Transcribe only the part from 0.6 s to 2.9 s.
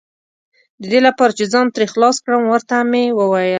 د دې لپاره چې ځان ترې خلاص کړم، ور ته